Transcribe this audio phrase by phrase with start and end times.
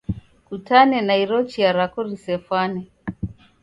[0.47, 2.81] Kutane na iro chia rako risefwane.